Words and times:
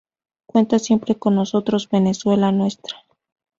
Cuenta 0.47 0.79
siempre 0.79 1.13
con 1.19 1.35
nosotros, 1.35 1.87
Venezuela 1.87 2.51
nuestra! 2.51 3.03